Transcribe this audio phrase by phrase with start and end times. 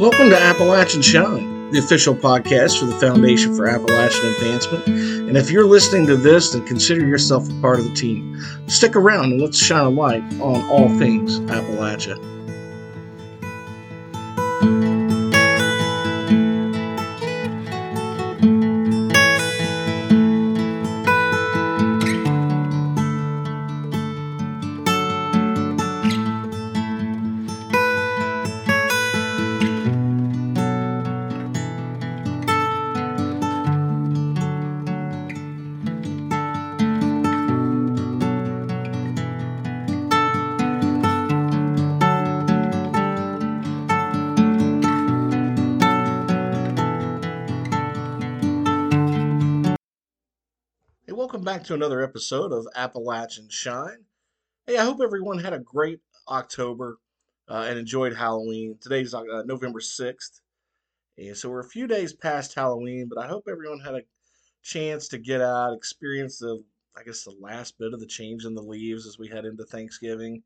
[0.00, 4.86] Welcome to Appalachian Shine, the official podcast for the Foundation for Appalachian Advancement.
[4.86, 8.40] And if you're listening to this, then consider yourself a part of the team.
[8.66, 12.16] Stick around and let's shine a light on all things Appalachia.
[51.70, 54.04] To another episode of Appalachian Shine.
[54.66, 56.98] Hey, I hope everyone had a great October
[57.48, 58.76] uh, and enjoyed Halloween.
[58.80, 60.40] Today's uh, November 6th.
[61.16, 64.02] And so we're a few days past Halloween, but I hope everyone had a
[64.64, 66.60] chance to get out, experience the,
[66.98, 69.64] I guess, the last bit of the change in the leaves as we head into
[69.64, 70.42] Thanksgiving.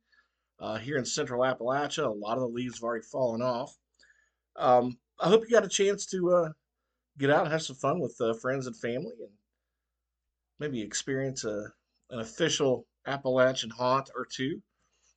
[0.61, 3.75] Uh, here in central Appalachia, a lot of the leaves have already fallen off.
[4.57, 6.49] Um, I hope you got a chance to uh,
[7.17, 9.31] get out and have some fun with uh, friends and family and
[10.59, 11.67] maybe experience a,
[12.11, 14.63] an official Appalachian haunt or two.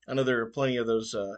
[0.08, 1.36] I know there are plenty of those uh,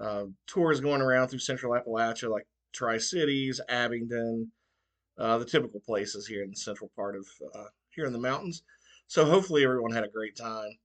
[0.00, 4.52] uh, tours going around through central Appalachia, like Tri Cities, Abingdon,
[5.18, 8.62] uh, the typical places here in the central part of uh, here in the mountains.
[9.08, 10.78] So hopefully everyone had a great time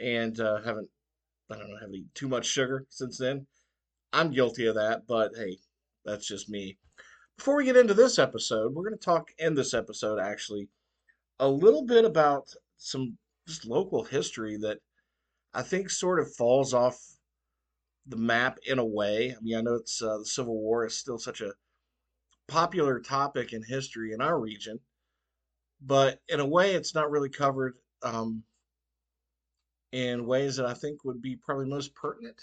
[0.00, 0.88] and uh, haven't,
[1.50, 3.46] I don't know, haven't eaten too much sugar since then.
[4.12, 5.58] I'm guilty of that, but hey,
[6.04, 6.78] that's just me.
[7.36, 10.68] Before we get into this episode, we're going to talk in this episode actually
[11.38, 14.78] a little bit about some just local history that
[15.54, 16.98] I think sort of falls off
[18.06, 19.34] the map in a way.
[19.36, 21.54] I mean, I know it's uh, the Civil War is still such a
[22.48, 24.78] popular topic in history in our region,
[25.80, 28.42] but in a way, it's not really covered um,
[29.92, 32.40] in ways that I think would be probably most pertinent.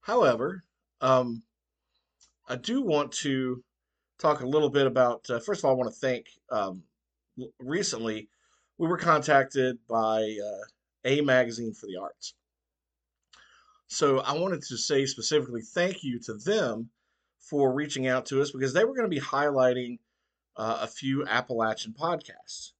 [0.00, 0.64] However,
[1.00, 1.42] um,
[2.48, 3.62] I do want to
[4.18, 5.28] talk a little bit about.
[5.28, 6.82] Uh, first of all, I want to thank um,
[7.58, 8.28] recently
[8.78, 10.64] we were contacted by uh,
[11.04, 12.34] a magazine for the arts.
[13.88, 16.90] So i wanted to say specifically thank you to them
[17.38, 19.98] for reaching out to us because they were going to be highlighting
[20.56, 22.72] uh, a few appalachian podcasts.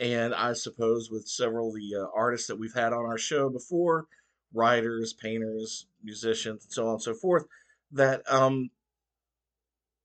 [0.00, 3.48] And i suppose with several of the uh, artists that we've had on our show
[3.48, 4.06] before
[4.54, 7.44] writers painters musicians and so on and so forth
[7.92, 8.70] that um,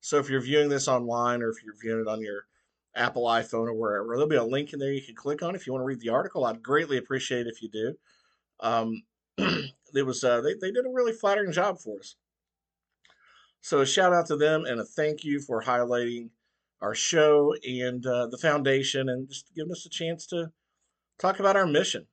[0.00, 2.44] So if you're viewing this online or if you're viewing it on your
[2.98, 4.08] Apple iPhone or wherever.
[4.08, 6.00] There'll be a link in there you can click on if you want to read
[6.00, 6.44] the article.
[6.44, 7.94] I'd greatly appreciate if you do.
[8.60, 9.02] Um,
[9.38, 12.16] it was uh, they they did a really flattering job for us.
[13.60, 16.30] So a shout out to them and a thank you for highlighting
[16.80, 20.52] our show and uh, the foundation and just giving us a chance to
[21.18, 22.06] talk about our mission.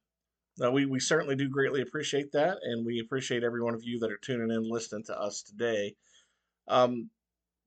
[0.58, 4.00] Now, we, we certainly do greatly appreciate that, and we appreciate every one of you
[4.00, 5.96] that are tuning in, listening to us today.
[6.68, 7.10] Um,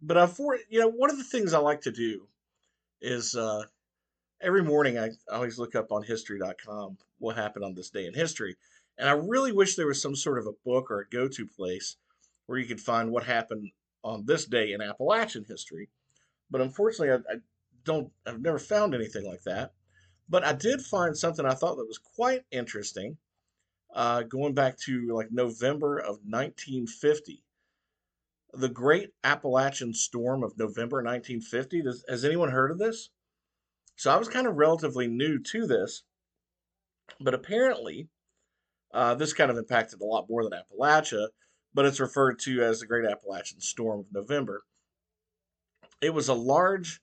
[0.00, 2.26] but uh, for you know, one of the things I like to do
[3.00, 3.62] is uh,
[4.40, 8.56] every morning I always look up on history.com what happened on this day in history.
[8.96, 11.46] And I really wish there was some sort of a book or a go to
[11.46, 11.96] place
[12.46, 13.70] where you could find what happened
[14.02, 15.88] on this day in Appalachian history.
[16.50, 17.38] But unfortunately, I, I
[17.84, 19.72] don't, I've never found anything like that.
[20.28, 23.16] But I did find something I thought that was quite interesting,
[23.94, 27.42] uh, going back to like November of 1950
[28.52, 31.82] the Great Appalachian Storm of November 1950.
[31.82, 33.10] Does, has anyone heard of this?
[33.96, 36.04] So I was kind of relatively new to this,
[37.20, 38.08] but apparently
[38.92, 41.28] uh, this kind of impacted a lot more than Appalachia,
[41.74, 44.62] but it's referred to as the Great Appalachian Storm of November.
[46.00, 47.00] It was a large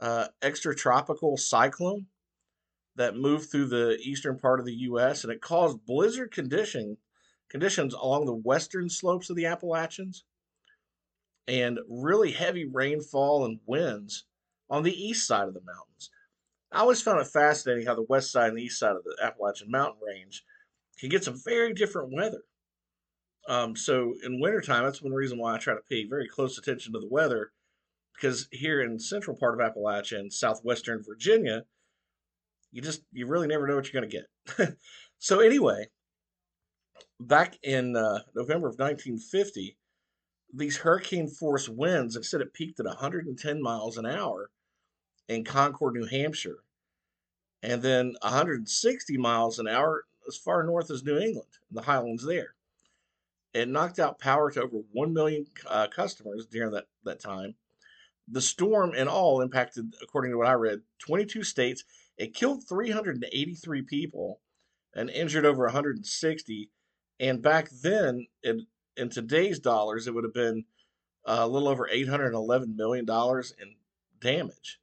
[0.00, 2.06] uh, extratropical cyclone
[2.96, 5.24] that moved through the eastern part of the U.S.
[5.24, 6.98] and it caused blizzard condition,
[7.50, 10.24] conditions along the western slopes of the Appalachians
[11.46, 14.24] and really heavy rainfall and winds
[14.70, 16.10] on the east side of the mountains.
[16.72, 19.16] I always found it fascinating how the west side and the east side of the
[19.22, 20.44] Appalachian Mountain Range
[20.98, 22.42] can get some very different weather.
[23.46, 26.92] Um, so in wintertime, that's one reason why I try to pay very close attention
[26.92, 27.52] to the weather
[28.14, 31.64] because here in central part of Appalachia and southwestern Virginia,
[32.72, 34.24] you just you really never know what you're going to
[34.56, 34.76] get.
[35.18, 35.88] so anyway,
[37.20, 39.76] back in uh, November of 1950,
[40.54, 44.50] these hurricane force winds instead it peaked at 110 miles an hour
[45.28, 46.58] in Concord, New Hampshire,
[47.62, 52.54] and then 160 miles an hour as far north as New England, the highlands there.
[53.52, 57.54] It knocked out power to over 1 million uh, customers during that, that time.
[58.28, 61.84] The storm in all impacted, according to what I read, 22 states.
[62.16, 64.40] It killed 383 people
[64.94, 66.70] and injured over 160.
[67.20, 68.62] And back then, it,
[68.96, 70.64] in today's dollars, it would have been
[71.24, 73.74] a little over $811 million in
[74.20, 74.78] damage.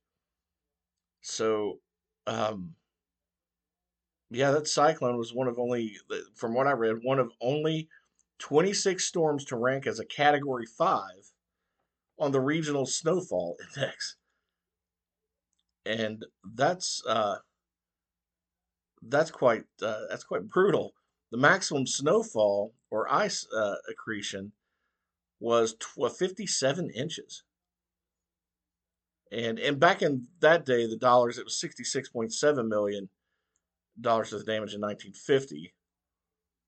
[1.21, 1.79] So,
[2.27, 2.75] um,
[4.29, 5.97] yeah, that cyclone was one of only,
[6.35, 7.89] from what I read, one of only
[8.39, 11.01] 26 storms to rank as a Category 5
[12.19, 14.15] on the regional snowfall index.
[15.85, 16.25] And
[16.55, 17.37] that's uh,
[19.01, 20.93] that's quite uh, that's quite brutal.
[21.31, 24.51] The maximum snowfall or ice uh, accretion
[25.39, 27.43] was 57 inches.
[29.31, 33.09] And and back in that day, the dollars it was 66.7 million
[33.99, 35.73] dollars of damage in 1950.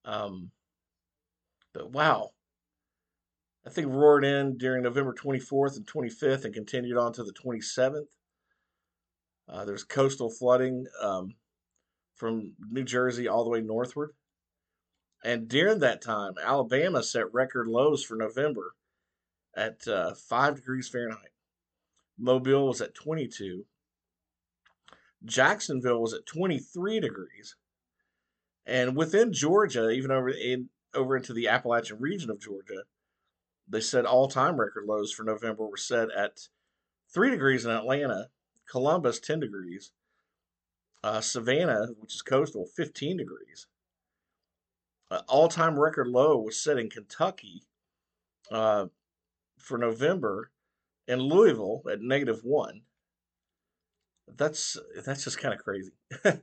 [0.06, 0.52] Um,
[1.74, 2.30] but wow,
[3.66, 8.08] I think roared in during November 24th and 25th and continued on to the 27th.
[9.50, 11.36] Uh, there's coastal flooding um,
[12.16, 14.12] from New Jersey all the way northward.
[15.24, 18.76] And during that time, Alabama set record lows for November
[19.56, 21.30] at uh, 5 degrees Fahrenheit.
[22.18, 23.66] Mobile was at 22.
[25.24, 27.56] Jacksonville was at 23 degrees.
[28.66, 32.84] And within Georgia, even over in over into the Appalachian region of Georgia,
[33.68, 36.50] they said all-time record lows for November were set at
[37.14, 38.30] 3 degrees in Atlanta,
[38.70, 39.92] Columbus 10 degrees,
[41.04, 43.68] uh, Savannah, which is coastal, 15 degrees.
[45.14, 47.62] Uh, all-time record low was set in Kentucky
[48.52, 48.88] uh,
[49.60, 50.50] for November
[51.08, 52.82] in Louisville at negative one.
[54.36, 54.76] That's
[55.06, 55.92] that's just kind of crazy.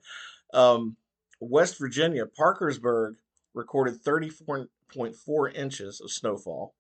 [0.55, 0.97] um,
[1.41, 3.17] West Virginia, Parkersburg
[3.55, 6.77] recorded 34.4 inches of snowfall,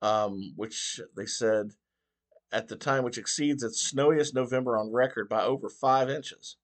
[0.00, 1.72] um, which they said
[2.52, 6.56] at the time, which exceeds its snowiest November on record by over five inches.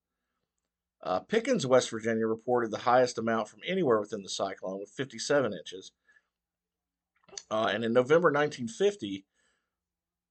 [1.02, 5.52] Uh, Pickens, West Virginia, reported the highest amount from anywhere within the cyclone with 57
[5.52, 5.92] inches.
[7.50, 9.24] Uh, and in November 1950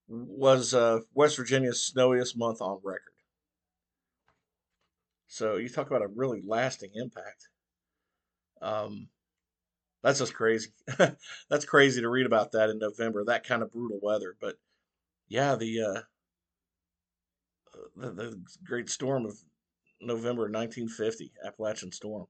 [0.07, 3.13] was uh, West Virginia's snowiest month on record.
[5.27, 7.49] So you talk about a really lasting impact.
[8.61, 9.09] Um,
[10.01, 10.69] that's just crazy.
[11.49, 14.35] that's crazy to read about that in November, that kind of brutal weather.
[14.39, 14.55] But
[15.27, 16.01] yeah, the uh,
[17.95, 19.37] the, the great storm of
[20.01, 22.27] November 1950, Appalachian Storm.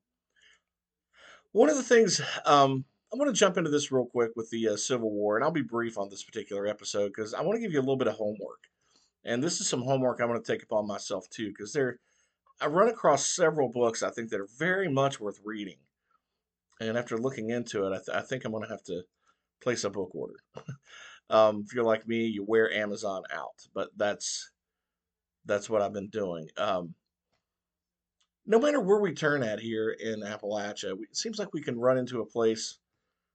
[1.51, 4.69] One of the things um, I want to jump into this real quick with the
[4.69, 7.61] uh, Civil War, and I'll be brief on this particular episode because I want to
[7.61, 8.65] give you a little bit of homework.
[9.23, 11.99] And this is some homework I'm going to take upon myself too, because there,
[12.61, 15.77] I run across several books I think that are very much worth reading
[16.79, 19.03] and after looking into it, I, th- I think I'm going to have to
[19.61, 20.35] place a book order.
[21.29, 24.51] um, if you're like me, you wear Amazon out, but that's
[25.45, 26.49] that's what I've been doing.
[26.57, 26.93] Um,
[28.47, 31.97] no matter where we turn at here in Appalachia, it seems like we can run
[31.97, 32.79] into a place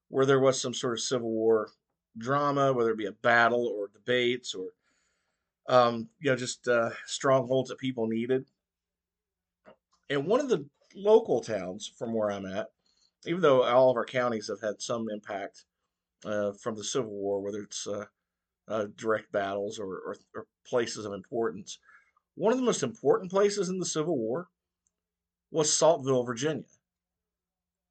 [0.08, 1.68] where there was some sort of Civil War
[2.18, 4.68] drama, whether it be a battle or debates or
[5.68, 8.46] um, you know just uh, strongholds that people needed.
[10.10, 12.68] And one of the local towns from where I'm at
[13.26, 15.64] even though all of our counties have had some impact
[16.24, 18.04] uh, from the Civil War, whether it's uh,
[18.68, 21.78] uh, direct battles or, or, or, places of importance,
[22.36, 24.48] one of the most important places in the Civil War
[25.52, 26.64] was Saltville, Virginia.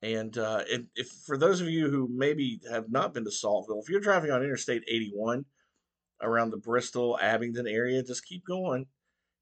[0.01, 3.79] And uh, if, if, for those of you who maybe have not been to Saltville,
[3.81, 5.45] if you're driving on Interstate 81
[6.21, 8.87] around the Bristol, Abingdon area, just keep going.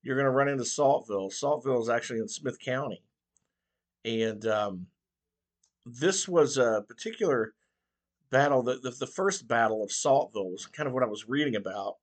[0.04, 1.32] You're going to run into Saltville.
[1.32, 3.02] Saltville is actually in Smyth County.
[4.04, 4.88] And um,
[5.86, 7.54] this was a particular
[8.30, 8.62] battle.
[8.62, 11.96] The, the, the first battle of Saltville was kind of what I was reading about,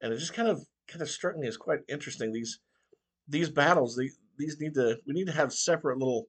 [0.00, 2.32] and it just kind of kind of struck me as quite interesting.
[2.32, 2.60] These
[3.28, 6.26] these battles, these, these need to we need to have separate little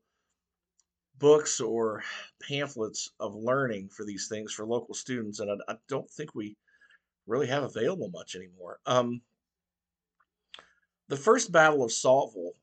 [1.19, 2.03] books or
[2.47, 6.55] pamphlets of learning for these things for local students, and I, I don't think we
[7.25, 8.79] really have available much anymore.
[8.85, 9.21] Um,
[11.09, 12.53] the first Battle of Saltville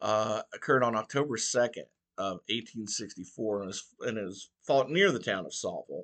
[0.00, 1.84] uh, occurred on October 2nd,
[2.18, 6.02] of 1864 and was, and was fought near the town of Saltville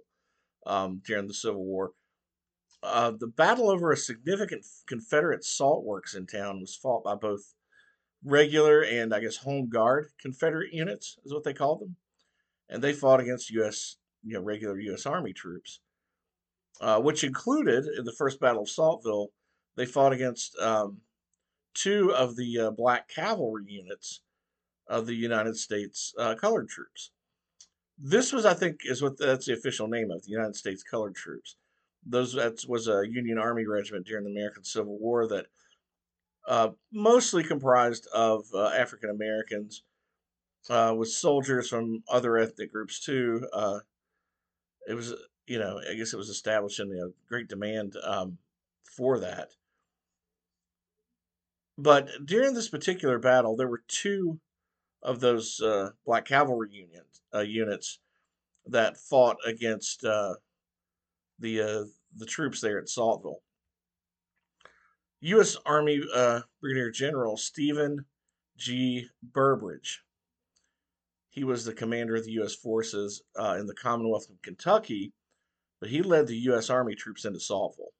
[0.65, 1.91] um, during the Civil War.
[2.83, 7.55] Uh, the battle over a significant Confederate salt works in town was fought by both
[8.25, 11.97] regular and, I guess, home guard Confederate units, is what they called them.
[12.69, 15.07] And they fought against U.S., you know, regular U.S.
[15.07, 15.81] Army troops,
[16.81, 19.29] uh, which included, in the First Battle of Saltville,
[19.77, 20.99] they fought against um,
[21.75, 24.23] two of the uh, black cavalry units
[24.89, 27.11] of the United States uh, colored troops.
[27.99, 31.15] This was, I think, is what that's the official name of the United States colored
[31.15, 31.57] troops.
[32.07, 35.47] Those that was a Union Army regiment during the American Civil War that
[36.47, 39.83] uh, mostly comprised of uh, African Americans,
[40.69, 43.47] uh, with soldiers from other ethnic groups too.
[43.53, 43.81] Uh,
[44.87, 45.15] it was,
[45.47, 48.39] you know, I guess it was establishing a great demand um,
[48.97, 49.51] for that.
[51.77, 54.41] But during this particular battle, there were two
[55.03, 57.99] of those uh, black cavalry unions, units
[58.67, 60.37] that fought against the
[61.41, 63.43] the troops there at Saltville.
[65.25, 65.57] U.S.
[65.65, 68.05] Army uh, Brigadier General Stephen
[68.59, 69.09] G.
[69.23, 70.03] Burbridge.
[71.31, 72.55] He was the commander of the U.S.
[72.55, 75.15] forces uh, in the Commonwealth of Kentucky,
[75.81, 76.69] but he led the U.S.
[76.69, 77.95] Army troops into Saltville.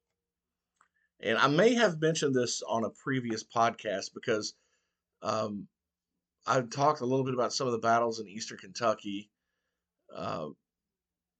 [1.19, 4.53] And I may have mentioned this on a previous podcast because
[5.23, 5.67] um,
[6.45, 9.31] I talked a little bit about some of the battles in Eastern Kentucky,
[10.15, 10.49] uh,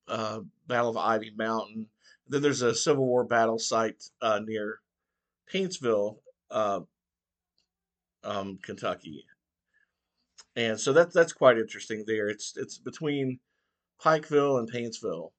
[0.07, 1.89] uh, Battle of Ivy Mountain.
[2.27, 4.79] Then there's a Civil War battle site uh, near
[5.53, 6.17] Paintsville,
[6.51, 6.81] uh,
[8.23, 9.25] um, Kentucky,
[10.55, 12.03] and so that's that's quite interesting.
[12.05, 13.39] There, it's it's between
[14.03, 15.31] Pikeville and Paintsville.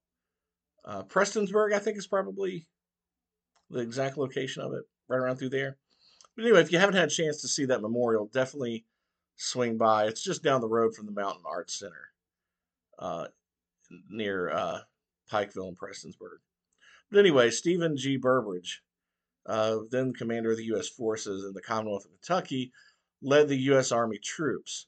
[0.85, 2.69] Uh, Prestonsburg, I think, is probably
[3.71, 5.77] the exact location of it, right around through there.
[6.37, 8.85] But anyway, if you haven't had a chance to see that memorial, definitely
[9.37, 10.07] swing by.
[10.07, 12.11] It's just down the road from the Mountain Arts Center,
[12.99, 13.27] uh,
[14.09, 14.81] near uh,
[15.31, 16.39] Pikeville and Prestonsburg.
[17.11, 18.17] But anyway, Stephen G.
[18.17, 18.83] Burbridge,
[19.47, 20.89] uh, then commander of the U.S.
[20.89, 22.73] forces in the Commonwealth of Kentucky,
[23.23, 23.93] led the U.S.
[23.93, 24.87] Army troops.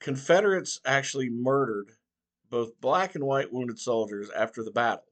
[0.00, 1.92] Confederates actually murdered
[2.50, 5.04] both black and white wounded soldiers after the battle,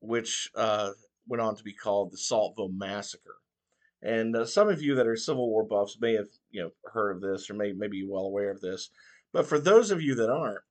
[0.00, 0.90] which uh,
[1.26, 3.36] went on to be called the Saltville Massacre.
[4.02, 7.12] And uh, some of you that are Civil War buffs may have you know heard
[7.16, 8.90] of this or may, may be well aware of this.
[9.32, 10.64] But for those of you that aren't,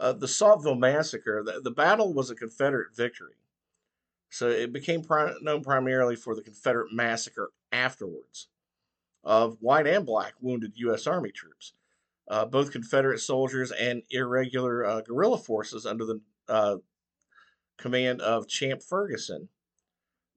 [0.00, 3.34] uh, the Saltville Massacre, the, the, battle was a Confederate victory.
[4.32, 8.48] So it became pri- known primarily for the Confederate massacre afterwards
[9.22, 11.06] of white and black wounded U.S.
[11.06, 11.74] Army troops.
[12.30, 16.76] Uh, both Confederate soldiers and irregular uh, guerrilla forces under the uh,
[17.76, 19.50] command of Champ Ferguson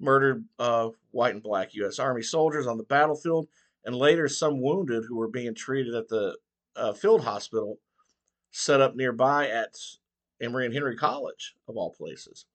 [0.01, 1.97] murdered uh, white and black U.S.
[1.97, 3.47] Army soldiers on the battlefield,
[3.85, 6.35] and later some wounded who were being treated at the
[6.75, 7.79] uh, field hospital
[8.51, 9.77] set up nearby at
[10.41, 12.45] Emory and Henry College, of all places.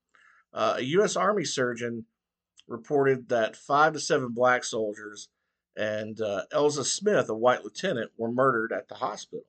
[0.53, 1.17] Uh, a U.S.
[1.17, 2.07] Army surgeon
[2.67, 5.29] reported that five to seven black soldiers
[5.77, 9.45] and uh, Elza Smith, a white lieutenant, were murdered at the hospital.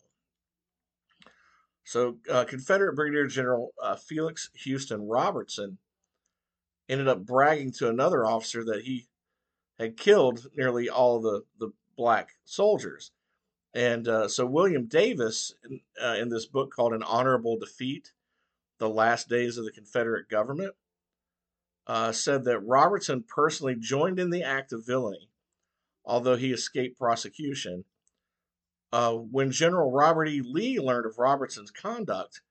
[1.84, 5.80] So, uh, Confederate Brigadier General uh, Felix Houston Robertson
[6.88, 9.08] ended up bragging to another officer that he
[9.80, 13.12] had killed nearly all the, the black soldiers.
[13.74, 18.12] And uh, so William Davis, in, uh, in, this book called An Honorable Defeat
[18.80, 20.76] The Last Days of the Confederate Government,
[21.88, 25.30] uh, said that Robertson personally joined in the act of villainy,
[26.06, 27.86] although he escaped prosecution.
[28.94, 30.42] Uh, when General Robert E.
[30.42, 32.42] Lee learned of Robertson's conduct,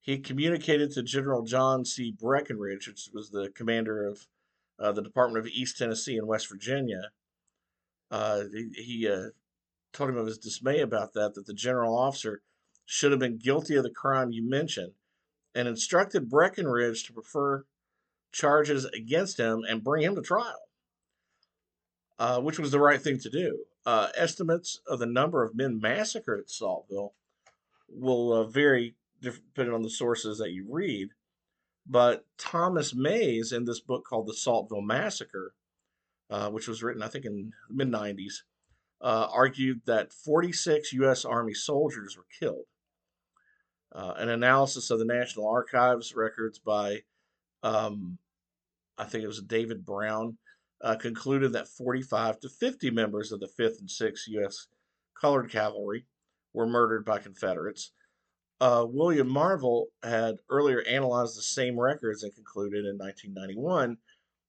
[0.00, 2.12] he communicated to General John C.
[2.12, 4.26] Breckinridge, which was the commander of
[4.78, 7.10] uh, the Department of East Tennessee and West Virginia.
[8.10, 9.30] Uh, he, he uh,
[9.92, 12.42] told him of his dismay about that, that the general officer
[12.84, 14.92] should have been guilty of the crime you mentioned,
[15.54, 17.64] and instructed Breckinridge to prefer
[18.34, 20.60] charges against him and bring him to trial,
[22.18, 23.64] uh, which was the right thing to do.
[23.86, 27.14] Uh, estimates of the number of men massacred at Saltville
[27.88, 31.08] will uh, vary depending on the sources that you read.
[31.86, 35.54] But Thomas Mays, in this book called The Saltville Massacre,
[36.30, 38.42] uh, which was written, I think, in the mid 90s,
[39.02, 41.24] uh, argued that 46 U.S.
[41.24, 42.64] Army soldiers were killed.
[43.94, 47.02] Uh, an analysis of the National Archives records by,
[47.62, 48.18] um,
[48.98, 50.38] I think it was David Brown,
[50.80, 54.68] uh, concluded that 45 to 50 members of the 5th and 6th U.S.
[55.20, 56.06] Colored Cavalry
[56.52, 57.92] were murdered by Confederates
[58.60, 63.98] uh, William Marvel had earlier analyzed the same records and concluded in 1991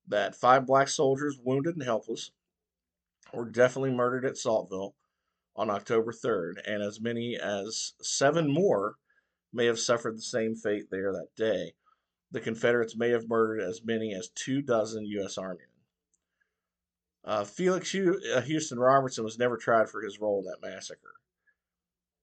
[0.07, 2.31] that five black soldiers, wounded and helpless,
[3.33, 4.93] were definitely murdered at Saltville
[5.55, 8.95] on October 3rd, and as many as seven more
[9.51, 11.73] may have suffered the same fate there that day.
[12.35, 15.37] The Confederates may have murdered as many as two dozen U.S.
[15.37, 15.61] Army
[17.23, 17.33] men.
[17.33, 21.13] Uh, Felix uh, Houston Robertson was never tried for his role in that massacre.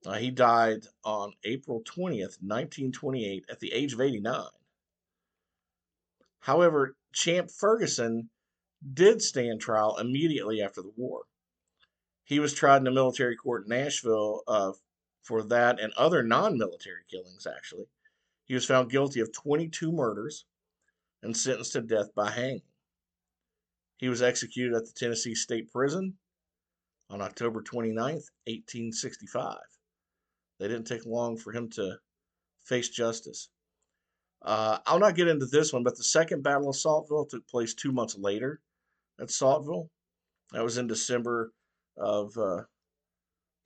[0.05, 4.45] Uh, he died on April 20th, 1928, at the age of 89.
[6.41, 8.29] However, Champ Ferguson
[8.93, 11.23] did stand trial immediately after the war.
[12.25, 14.73] He was tried in a military court in Nashville uh,
[15.23, 17.87] for that and other non military killings, actually.
[18.45, 20.45] He was found guilty of 22 murders
[21.23, 22.63] and sentenced to death by hanging.
[23.99, 26.15] He was executed at the Tennessee State Prison
[27.09, 29.59] on October 29th, 1865.
[30.59, 31.99] They didn't take long for him to
[32.65, 33.49] face justice.
[34.43, 37.75] Uh, I'll not get into this one, but the second Battle of Saltville took place
[37.75, 38.61] two months later
[39.21, 39.89] at Saltville.
[40.53, 41.53] That was in December
[41.97, 42.63] of uh,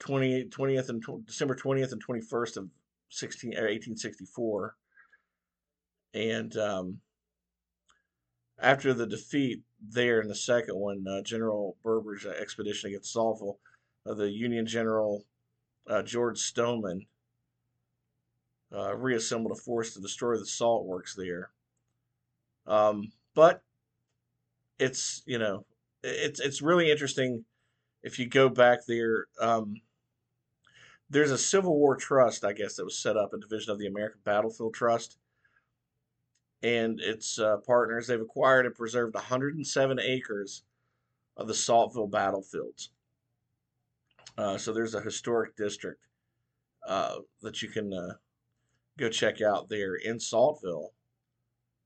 [0.00, 2.68] 20, 20th and December 20th and 21st of
[3.10, 4.74] 16, 1864.
[6.14, 7.00] And um,
[8.58, 13.58] after the defeat there in the second one, uh, General Burbridge expedition against Saltville,
[14.06, 15.24] uh, the Union General
[15.88, 17.06] uh, George Stoneman
[18.74, 21.50] uh, reassembled a force to destroy the salt works there.
[22.66, 23.62] Um, but
[24.78, 25.64] it's you know
[26.02, 27.44] it's it's really interesting
[28.02, 29.26] if you go back there.
[29.40, 29.76] Um,
[31.08, 33.86] there's a Civil War trust, I guess, that was set up, a division of the
[33.86, 35.18] American Battlefield Trust,
[36.62, 38.06] and its uh, partners.
[38.06, 40.64] They've acquired and preserved 107 acres
[41.36, 42.90] of the Saltville battlefields.
[44.36, 46.06] Uh, so there's a historic district
[46.86, 48.14] uh, that you can uh,
[48.98, 50.92] go check out there in Saltville.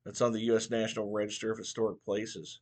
[0.06, 0.70] It's on the U.S.
[0.70, 2.60] National Register of Historic Places.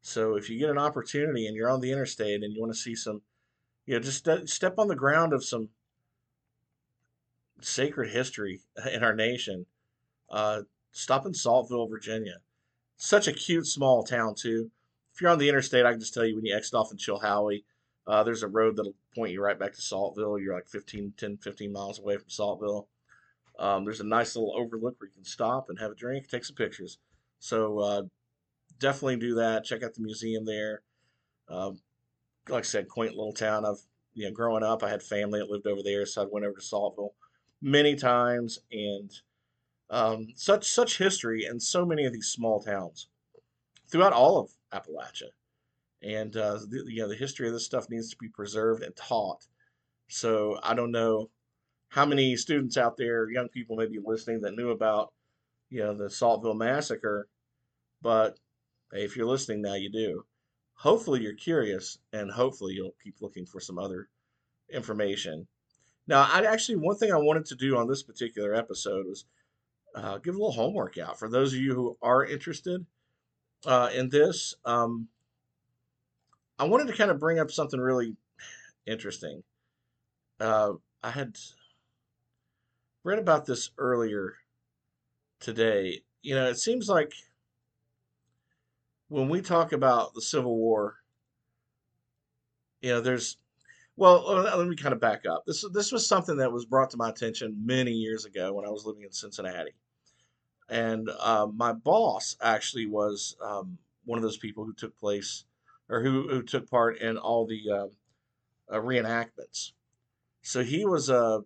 [0.00, 2.78] So if you get an opportunity and you're on the interstate and you want to
[2.78, 3.22] see some,
[3.88, 5.70] you know, just step on the ground of some
[7.62, 8.60] sacred history
[8.92, 9.64] in our nation.
[10.28, 12.36] Uh, stop in Saltville, Virginia.
[12.98, 14.70] Such a cute small town too.
[15.14, 16.98] If you're on the interstate, I can just tell you when you exit off in
[16.98, 17.64] Chilhowie,
[18.06, 20.38] uh, there's a road that'll point you right back to Saltville.
[20.38, 22.88] You're like 15, 10, 15 miles away from Saltville.
[23.58, 26.44] Um, there's a nice little overlook where you can stop and have a drink, take
[26.44, 26.98] some pictures.
[27.38, 28.02] So uh,
[28.78, 29.64] definitely do that.
[29.64, 30.82] Check out the museum there.
[31.48, 31.80] Um,
[32.50, 33.64] like I said, quaint little town.
[33.64, 33.82] I've
[34.14, 36.58] you know, growing up, I had family that lived over there, so I went over
[36.58, 37.14] to Saltville
[37.62, 39.12] many times, and
[39.90, 43.08] um, such such history and so many of these small towns
[43.90, 45.30] throughout all of Appalachia.
[46.02, 48.94] And uh, the, you know, the history of this stuff needs to be preserved and
[48.96, 49.46] taught.
[50.08, 51.30] So I don't know
[51.88, 55.12] how many students out there, young people may be listening that knew about,
[55.70, 57.28] you know, the Saltville massacre,
[58.02, 58.38] but
[58.92, 60.24] hey, if you're listening now, you do.
[60.78, 64.08] Hopefully, you're curious, and hopefully, you'll keep looking for some other
[64.70, 65.46] information.
[66.06, 69.24] Now, I actually one thing I wanted to do on this particular episode was
[69.96, 72.86] uh, give a little homework out for those of you who are interested
[73.66, 74.54] uh, in this.
[74.64, 75.08] Um,
[76.60, 78.14] I wanted to kind of bring up something really
[78.86, 79.42] interesting.
[80.38, 81.36] Uh, I had
[83.02, 84.34] read about this earlier
[85.40, 86.02] today.
[86.22, 87.12] You know, it seems like
[89.08, 90.96] when we talk about the Civil War,
[92.80, 93.38] you know, there's
[93.96, 95.44] well, let me kind of back up.
[95.44, 98.70] This this was something that was brought to my attention many years ago when I
[98.70, 99.72] was living in Cincinnati,
[100.68, 105.44] and uh, my boss actually was um, one of those people who took place
[105.88, 107.86] or who who took part in all the uh,
[108.76, 109.72] uh, reenactments.
[110.42, 111.40] So he was a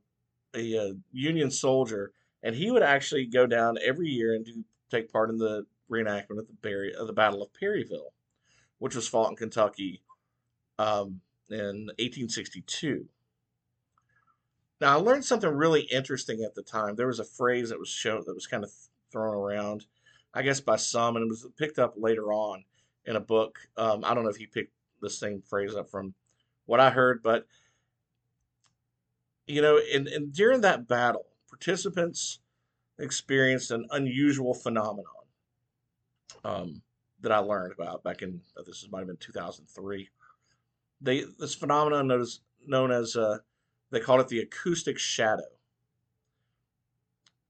[0.55, 5.11] a, a Union soldier, and he would actually go down every year and do take
[5.11, 8.13] part in the reenactment of the Barry, of the Battle of Perryville,
[8.79, 10.03] which was fought in Kentucky
[10.79, 13.07] um, in 1862.
[14.81, 16.97] Now I learned something really interesting at the time.
[16.97, 18.73] There was a phrase that was shown that was kind of
[19.13, 19.87] thrown around,
[20.35, 22.65] I guess by some, and it was picked up later on
[23.05, 23.59] in a book.
[23.77, 26.15] Um, I don't know if he picked the same phrase up from
[26.67, 27.47] what I heard, but
[29.47, 32.41] you know, and, and during that battle, participants
[32.99, 35.22] experienced an unusual phenomenon
[36.45, 36.83] um,
[37.21, 40.09] that I learned about back in uh, this might have been 2003.
[41.01, 43.39] They this phenomenon known as known as uh,
[43.91, 45.43] they called it the acoustic shadow.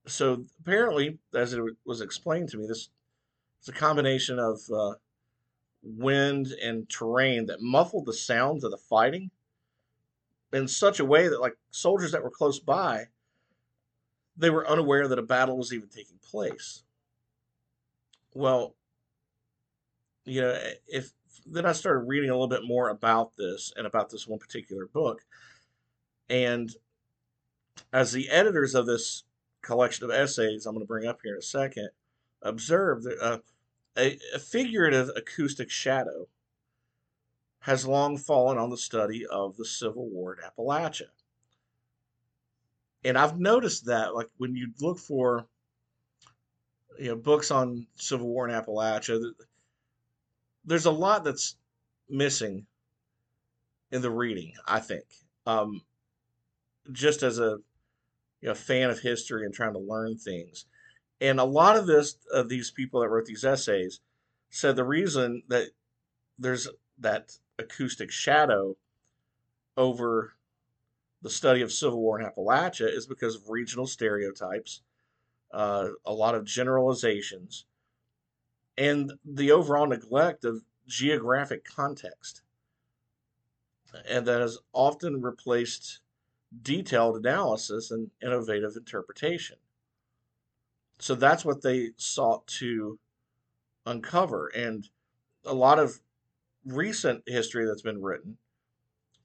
[0.07, 2.89] So apparently, as it was explained to me, this
[3.63, 4.95] is a combination of uh,
[5.83, 9.31] wind and terrain that muffled the sounds of the fighting
[10.53, 13.07] in such a way that like soldiers that were close by
[14.37, 16.83] they were unaware that a battle was even taking place
[18.35, 18.75] well
[20.25, 21.13] you know if
[21.47, 24.87] then i started reading a little bit more about this and about this one particular
[24.87, 25.23] book
[26.29, 26.75] and
[27.93, 29.25] as the editors of this
[29.63, 31.89] collection of essays i'm going to bring up here in a second
[32.43, 33.39] observed uh,
[33.97, 36.27] a, a figurative acoustic shadow
[37.63, 41.11] has long fallen on the study of the Civil War in Appalachia.
[43.05, 45.47] And I've noticed that, like when you look for,
[46.99, 49.21] you know, books on Civil War in Appalachia,
[50.65, 51.57] there's a lot that's
[52.09, 52.67] missing
[53.91, 54.53] in the reading.
[54.67, 55.05] I think,
[55.47, 55.83] um,
[56.93, 57.59] just as a
[58.41, 60.67] you know, fan of history and trying to learn things,
[61.21, 64.01] and a lot of this of these people that wrote these essays
[64.51, 65.69] said the reason that
[66.39, 68.77] there's that acoustic shadow
[69.77, 70.35] over
[71.23, 74.83] the study of Civil War in Appalachia is because of regional stereotypes,
[75.53, 77.67] uh, a lot of generalizations,
[78.77, 82.43] and the overall neglect of geographic context.
[84.09, 86.01] And that has often replaced
[86.63, 89.57] detailed analysis and innovative interpretation.
[90.99, 92.99] So that's what they sought to
[93.85, 94.49] uncover.
[94.49, 94.89] And
[95.45, 96.01] a lot of
[96.65, 98.39] recent history that's been written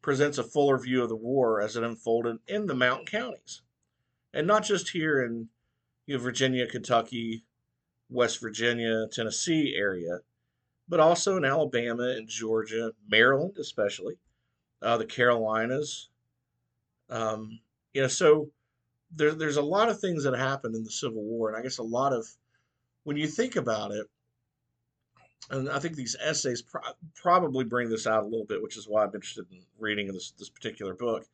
[0.02, 3.62] presents a fuller view of the war as it unfolded in the mountain counties.
[4.34, 5.50] And not just here in
[6.08, 7.44] you know, Virginia, Kentucky,
[8.10, 10.20] West Virginia, Tennessee area,
[10.88, 14.16] but also in Alabama and Georgia, Maryland, especially,
[14.82, 16.10] uh, the Carolinas.
[17.10, 17.60] Um,
[17.94, 18.50] you know, so
[19.12, 21.78] there, there's a lot of things that happened in the Civil War, and I guess
[21.78, 22.26] a lot of
[23.04, 24.08] when you think about it,
[25.50, 26.82] and I think these essays pro-
[27.16, 30.32] probably bring this out a little bit, which is why I'm interested in reading this
[30.32, 31.26] this particular book.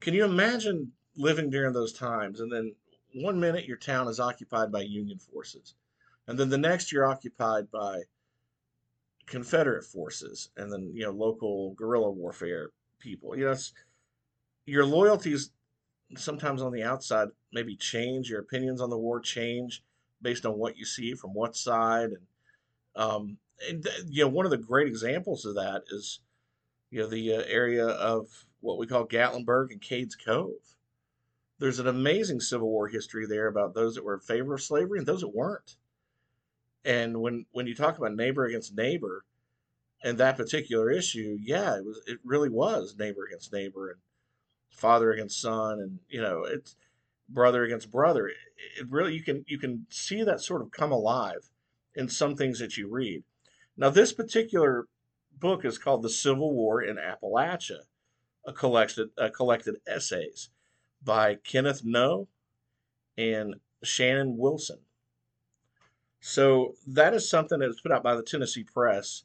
[0.00, 2.74] Can you imagine living during those times, and then
[3.14, 5.74] one minute your town is occupied by Union forces,
[6.26, 8.02] and then the next you're occupied by
[9.26, 13.36] Confederate forces, and then you know local guerrilla warfare people.
[13.36, 13.56] You know,
[14.66, 15.50] your loyalties
[16.16, 18.30] sometimes on the outside maybe change.
[18.30, 19.82] Your opinions on the war change
[20.22, 22.26] based on what you see from what side, and
[22.96, 26.20] um, and you know, one of the great examples of that is,
[26.90, 30.76] you know, the uh, area of what we call Gatlinburg and Cades Cove.
[31.58, 34.98] There's an amazing Civil War history there about those that were in favor of slavery
[34.98, 35.76] and those that weren't.
[36.84, 39.24] And when when you talk about neighbor against neighbor,
[40.02, 44.00] and that particular issue, yeah, it was it really was neighbor against neighbor and
[44.70, 46.76] father against son, and you know it's
[47.28, 48.28] brother against brother.
[48.28, 48.36] It,
[48.78, 51.50] it really you can you can see that sort of come alive
[51.94, 53.24] in some things that you read.
[53.76, 54.86] Now, this particular
[55.36, 57.82] book is called The Civil War in Appalachia,
[58.44, 60.50] a collected, a collected essays
[61.02, 62.28] by Kenneth Noe
[63.16, 64.78] and Shannon Wilson.
[66.20, 69.24] So that is something that was put out by the Tennessee Press,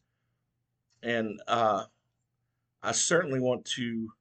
[1.02, 1.86] and uh,
[2.82, 4.14] I certainly want to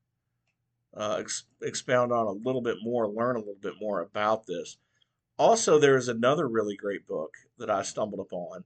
[0.97, 4.79] uh, ex- expound on a little bit more, learn a little bit more about this.
[5.39, 8.65] Also, there is another really great book that I stumbled upon,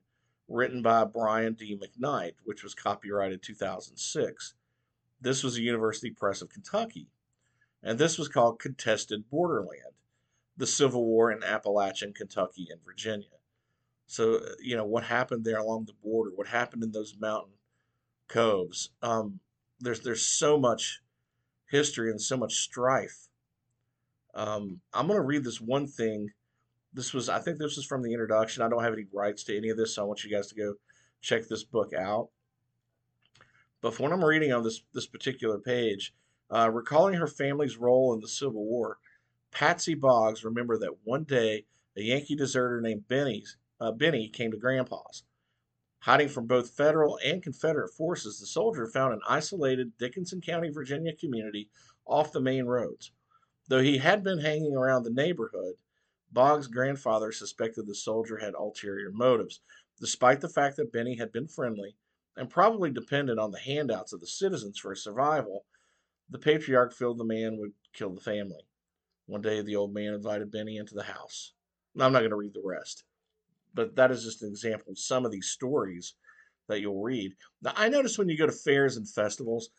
[0.49, 1.77] written by Brian D.
[1.77, 4.55] McKnight, which was copyrighted 2006.
[5.21, 7.09] This was a University Press of Kentucky,
[7.87, 9.95] and this was called Contested Borderland
[10.57, 13.29] The Civil War in Appalachian, Kentucky, and Virginia.
[14.07, 17.55] So, you know, what happened there along the border, what happened in those mountain
[18.29, 18.91] coves.
[19.03, 19.41] Um,
[19.81, 21.01] there's, there's so much
[21.71, 23.29] history and so much strife.
[24.35, 26.31] Um, I'm going to read this one thing
[26.97, 28.63] this was I think this was from the introduction.
[28.63, 30.55] I don't have any rights to any of this, so I want you guys to
[30.55, 30.75] go
[31.21, 32.31] check this book out.
[33.83, 36.15] But for when I'm reading on this this particular page,
[36.51, 38.99] uh, recalling her family's role in the Civil War,
[39.51, 41.65] Patsy Boggs remembered that one day
[41.97, 43.45] a Yankee deserter named Benny
[43.81, 45.25] uh, Benny came to Grandpa's.
[46.01, 51.15] Hiding from both Federal and Confederate forces, the soldier found an isolated Dickenson County, Virginia
[51.15, 51.69] community
[52.07, 53.11] off the main roads.
[53.69, 55.75] Though he had been hanging around the neighborhood,
[56.33, 59.61] Boggs' grandfather suspected the soldier had ulterior motives,
[59.99, 61.97] despite the fact that Benny had been friendly
[62.37, 65.65] and probably depended on the handouts of the citizens for his survival.
[66.31, 68.67] The patriarch feared the man would kill the family.
[69.27, 71.53] One day, the old man invited Benny into the house.
[71.99, 73.05] I'm not going to read the rest,
[73.75, 76.15] but that is just an example of some of these stories
[76.69, 77.33] that you'll read.
[77.63, 79.71] Now, I notice when you go to fairs and festivals,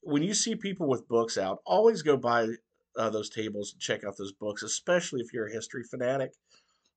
[0.00, 2.48] when you see people with books out, always go by
[2.96, 6.32] uh, those tables and check out those books, especially if you're a history fanatic,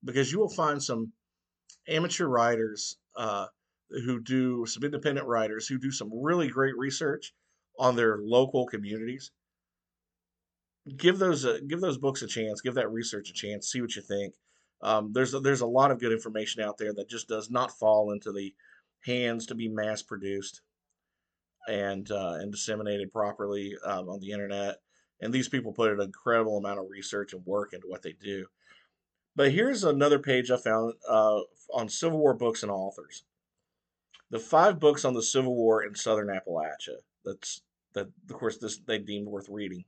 [0.03, 1.11] because you will find some
[1.87, 3.47] amateur writers uh,
[3.89, 7.33] who do some independent writers who do some really great research
[7.79, 9.31] on their local communities.
[10.95, 12.61] Give those give those books a chance.
[12.61, 13.69] Give that research a chance.
[13.69, 14.35] See what you think.
[14.81, 17.77] Um, there's a, there's a lot of good information out there that just does not
[17.77, 18.53] fall into the
[19.05, 20.61] hands to be mass produced
[21.67, 24.77] and uh, and disseminated properly um, on the internet.
[25.19, 28.45] And these people put an incredible amount of research and work into what they do.
[29.35, 31.41] But here's another page I found uh,
[31.73, 33.23] on Civil War books and authors.
[34.29, 36.97] The five books on the Civil War in Southern Appalachia.
[37.23, 37.61] That's
[37.97, 38.07] that.
[38.29, 39.85] Of course, this they deemed worth reading.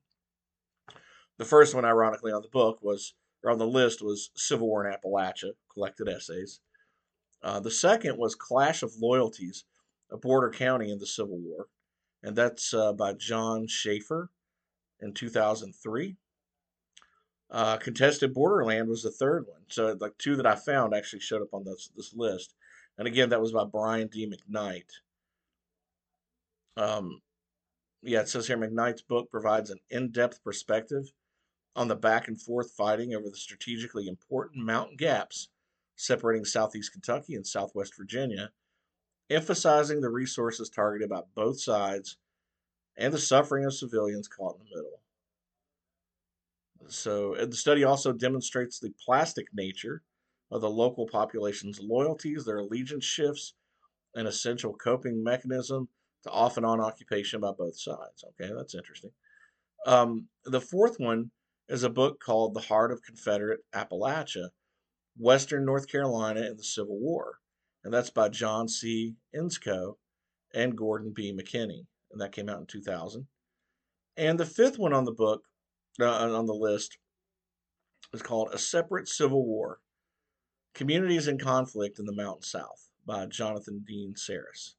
[1.37, 4.85] The first one, ironically, on the book was or on the list was Civil War
[4.85, 6.59] in Appalachia, collected essays.
[7.41, 9.63] Uh, the second was Clash of Loyalties,
[10.11, 11.67] a border county in the Civil War,
[12.21, 14.29] and that's uh, by John Shaffer
[14.99, 16.17] in 2003.
[17.51, 19.61] Uh, Contested Borderland was the third one.
[19.69, 22.53] So, like two that I found actually showed up on this this list,
[22.97, 24.29] and again, that was by Brian D.
[24.29, 24.89] McKnight.
[26.77, 27.21] Um,
[28.01, 31.11] yeah, it says here McKnight's book provides an in-depth perspective
[31.75, 35.49] on the back and forth fighting over the strategically important mountain gaps
[35.95, 38.51] separating southeast Kentucky and southwest Virginia,
[39.29, 42.17] emphasizing the resources targeted by both sides
[42.97, 45.01] and the suffering of civilians caught in the middle.
[46.87, 50.01] So, the study also demonstrates the plastic nature
[50.49, 53.53] of the local population's loyalties, their allegiance shifts,
[54.15, 55.89] an essential coping mechanism
[56.23, 58.23] to off and on occupation by both sides.
[58.23, 59.11] Okay, that's interesting.
[59.85, 61.31] Um, the fourth one
[61.69, 64.49] is a book called The Heart of Confederate Appalachia
[65.17, 67.37] Western North Carolina in the Civil War.
[67.83, 69.15] And that's by John C.
[69.33, 69.97] Inscoe
[70.53, 71.33] and Gordon B.
[71.33, 71.85] McKinney.
[72.11, 73.27] And that came out in 2000.
[74.17, 75.43] And the fifth one on the book,
[76.01, 76.97] uh, on the list,
[78.13, 79.79] is called A Separate Civil War
[80.73, 84.75] Communities in Conflict in the Mountain South by Jonathan Dean Sarris.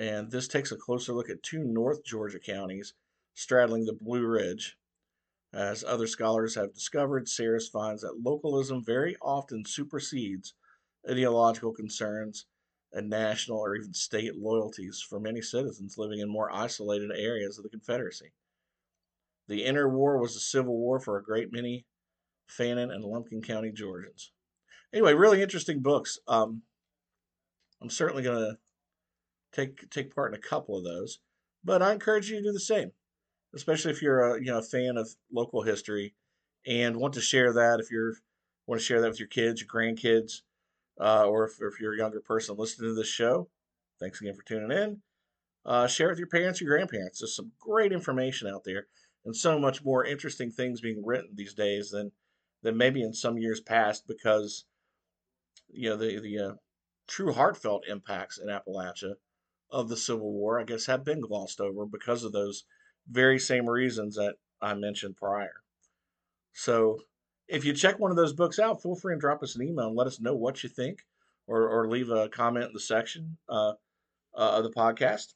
[0.00, 2.94] And this takes a closer look at two North Georgia counties
[3.34, 4.78] straddling the Blue Ridge
[5.52, 10.54] as other scholars have discovered, Sarris finds that localism very often supersedes
[11.08, 12.46] ideological concerns
[12.94, 17.64] and national or even state loyalties for many citizens living in more isolated areas of
[17.64, 18.32] the Confederacy.
[19.48, 21.84] The interwar was a civil war for a great many
[22.46, 24.32] Fannin and Lumpkin County Georgians.
[24.94, 26.18] Anyway, really interesting books.
[26.26, 26.62] Um,
[27.82, 28.58] I'm certainly going to
[29.52, 31.18] take take part in a couple of those,
[31.64, 32.92] but I encourage you to do the same
[33.54, 36.14] especially if you're a you know a fan of local history
[36.66, 37.80] and want to share that.
[37.80, 38.14] If you're
[38.66, 40.42] want to share that with your kids, your grandkids,
[41.00, 43.48] uh, or if, if, you're a younger person listening to this show,
[43.98, 45.02] thanks again for tuning in.
[45.66, 47.20] Uh, share it with your parents, your grandparents.
[47.20, 48.86] There's some great information out there,
[49.24, 52.12] and so much more interesting things being written these days than
[52.62, 54.64] than maybe in some years past because
[55.68, 56.52] you know the the uh,
[57.08, 59.14] true heartfelt impacts in Appalachia
[59.70, 62.64] of the Civil War, I guess, have been glossed over because of those
[63.08, 65.62] very same reasons that I mentioned prior.
[66.52, 66.98] So
[67.48, 69.86] if you check one of those books out, feel free and drop us an email
[69.86, 71.00] and let us know what you think
[71.46, 73.72] or, or leave a comment in the section uh,
[74.36, 75.34] uh, of the podcast.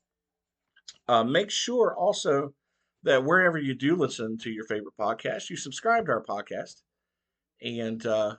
[1.09, 2.55] Uh, make sure also
[3.03, 6.83] that wherever you do listen to your favorite podcast, you subscribe to our podcast
[7.63, 8.37] and uh,